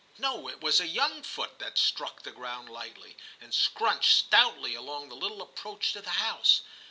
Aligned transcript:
No, 0.17 0.47
it 0.49 0.61
was 0.61 0.79
a 0.81 0.87
young 0.87 1.21
foot 1.21 1.59
that 1.59 1.77
struck 1.77 2.23
the 2.23 2.31
ground 2.31 2.69
lightly, 2.69 3.17
and 3.39 3.53
scrunched 3.53 4.09
stoutly 4.17 4.73
along 4.73 5.09
the 5.09 5.15
little 5.15 5.43
approach 5.43 5.93
to 5.93 6.01
the 6.01 6.09
house. 6.25 6.61